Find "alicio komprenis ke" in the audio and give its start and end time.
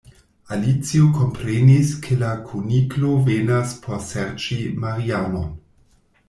0.53-2.17